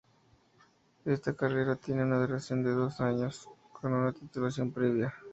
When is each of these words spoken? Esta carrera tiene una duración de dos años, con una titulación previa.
Esta 1.05 1.35
carrera 1.35 1.75
tiene 1.75 2.01
una 2.01 2.17
duración 2.25 2.63
de 2.63 2.71
dos 2.71 2.99
años, 3.01 3.47
con 3.71 3.93
una 3.93 4.11
titulación 4.11 4.71
previa. 4.71 5.13